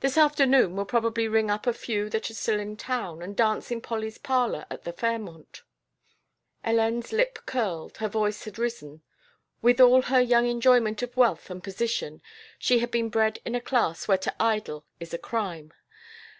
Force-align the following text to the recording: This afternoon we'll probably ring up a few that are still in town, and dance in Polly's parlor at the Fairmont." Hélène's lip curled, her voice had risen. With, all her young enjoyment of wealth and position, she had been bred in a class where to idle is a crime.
This 0.00 0.18
afternoon 0.18 0.74
we'll 0.74 0.84
probably 0.84 1.28
ring 1.28 1.48
up 1.48 1.64
a 1.64 1.72
few 1.72 2.10
that 2.10 2.28
are 2.28 2.34
still 2.34 2.58
in 2.58 2.76
town, 2.76 3.22
and 3.22 3.36
dance 3.36 3.70
in 3.70 3.80
Polly's 3.80 4.18
parlor 4.18 4.66
at 4.68 4.82
the 4.82 4.92
Fairmont." 4.92 5.62
Hélène's 6.66 7.12
lip 7.12 7.38
curled, 7.46 7.98
her 7.98 8.08
voice 8.08 8.42
had 8.46 8.58
risen. 8.58 9.04
With, 9.62 9.80
all 9.80 10.02
her 10.02 10.20
young 10.20 10.48
enjoyment 10.48 11.02
of 11.02 11.16
wealth 11.16 11.48
and 11.50 11.62
position, 11.62 12.20
she 12.58 12.80
had 12.80 12.90
been 12.90 13.10
bred 13.10 13.38
in 13.44 13.54
a 13.54 13.60
class 13.60 14.08
where 14.08 14.18
to 14.18 14.34
idle 14.42 14.86
is 14.98 15.14
a 15.14 15.18
crime. 15.18 15.72